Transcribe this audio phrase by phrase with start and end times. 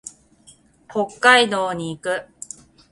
[0.89, 2.23] 北海道に行く。